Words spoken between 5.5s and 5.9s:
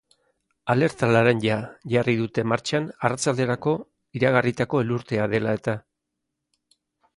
eta.